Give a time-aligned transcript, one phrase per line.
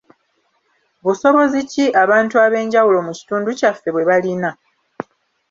[1.03, 4.49] Busobozi ki abantu ab’enjawulo mu kitundu kyaffe bwe balina?